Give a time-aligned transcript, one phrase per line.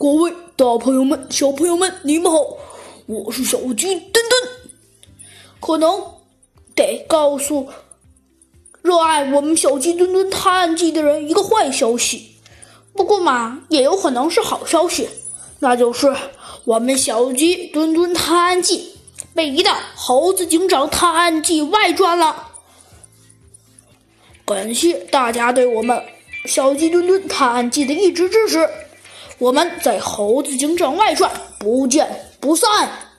[0.00, 2.38] 各位大朋友们、小朋友们，你们好，
[3.04, 4.50] 我是小鸡墩墩。
[5.60, 6.02] 可能
[6.74, 7.68] 得告诉
[8.80, 12.34] 热爱我们小鸡墩墩探案记的人一个坏消息，
[12.94, 15.06] 不过嘛，也有可能是好消息，
[15.58, 16.16] 那就是
[16.64, 18.94] 我们小鸡墩墩探案记
[19.34, 22.52] 被移到《猴子警长探案记外传》了。
[24.46, 26.02] 感谢大家对我们
[26.46, 28.66] 小鸡墩墩探案记的一直支持，
[29.40, 32.06] 我们在《猴子警长外传》不见
[32.40, 33.09] 不散。